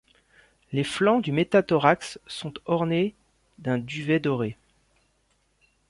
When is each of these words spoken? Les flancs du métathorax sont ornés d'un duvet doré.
Les 0.71 0.83
flancs 0.83 1.21
du 1.21 1.31
métathorax 1.31 2.17
sont 2.25 2.55
ornés 2.65 3.13
d'un 3.59 3.77
duvet 3.77 4.19
doré. 4.19 4.57